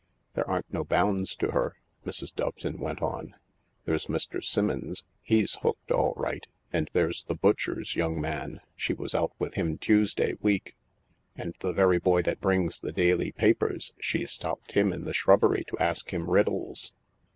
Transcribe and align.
"There 0.33 0.49
aren't 0.49 0.73
no 0.73 0.83
bounds 0.83 1.35
to 1.35 1.51
her," 1.51 1.75
Mrs. 2.07 2.33
Doveton 2.33 2.79
went 2.79 3.03
on. 3.03 3.35
"There's 3.85 4.07
Mr. 4.07 4.43
Simmons, 4.43 5.03
he's 5.21 5.59
hooked 5.61 5.91
all 5.91 6.15
right; 6.17 6.47
and 6.73 6.89
there's 6.93 7.25
the 7.25 7.35
butcher's 7.35 7.95
young 7.95 8.19
man 8.19 8.61
she 8.75 8.95
was 8.95 9.13
out 9.13 9.33
with 9.37 9.53
him 9.53 9.77
Tuesday 9.77 10.33
week; 10.41 10.75
and 11.35 11.53
the 11.59 11.71
very 11.71 11.99
boy 11.99 12.23
that 12.23 12.41
brings 12.41 12.79
the 12.79 12.91
daily 12.91 13.31
papers, 13.31 13.93
she 13.99 14.25
stopped 14.25 14.71
him 14.71 14.91
in 14.91 15.03
the 15.03 15.13
shrubbery 15.13 15.63
to 15.67 15.77
ask 15.77 16.09
him 16.11 16.27
riddles." 16.31 16.93